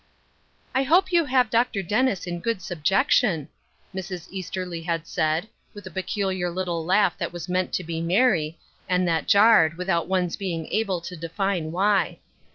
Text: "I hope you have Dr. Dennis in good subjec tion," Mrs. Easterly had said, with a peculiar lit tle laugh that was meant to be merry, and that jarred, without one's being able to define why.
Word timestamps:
"I 0.73 0.81
hope 0.81 1.11
you 1.11 1.25
have 1.25 1.51
Dr. 1.51 1.83
Dennis 1.83 2.25
in 2.25 2.39
good 2.39 2.57
subjec 2.61 3.11
tion," 3.11 3.49
Mrs. 3.93 4.27
Easterly 4.31 4.81
had 4.81 5.05
said, 5.05 5.47
with 5.75 5.85
a 5.85 5.91
peculiar 5.91 6.49
lit 6.49 6.65
tle 6.65 6.83
laugh 6.83 7.15
that 7.19 7.31
was 7.31 7.47
meant 7.47 7.71
to 7.73 7.83
be 7.83 8.01
merry, 8.01 8.57
and 8.89 9.07
that 9.07 9.27
jarred, 9.27 9.77
without 9.77 10.07
one's 10.07 10.37
being 10.37 10.65
able 10.71 11.01
to 11.01 11.15
define 11.15 11.71
why. 11.71 12.17